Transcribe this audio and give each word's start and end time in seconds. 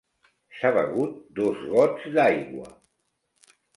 S'ha 0.59 0.69
begut 0.77 1.19
dos 1.41 1.61
gots 1.75 2.07
d'aigua. 2.17 2.67